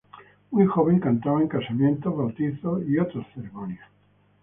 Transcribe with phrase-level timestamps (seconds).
[0.49, 3.85] Muy joven cantaba en casamientos, bautizos y otras ceremonias.